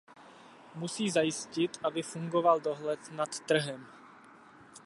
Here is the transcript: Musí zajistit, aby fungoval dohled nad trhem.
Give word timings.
Musí 0.75 1.09
zajistit, 1.11 1.77
aby 1.83 2.01
fungoval 2.03 2.59
dohled 2.61 3.11
nad 3.11 3.39
trhem. 3.39 3.87